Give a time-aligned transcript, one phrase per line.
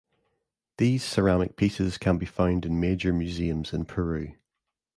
[0.77, 4.33] These ceramic pieces can be found in major museums in Peru.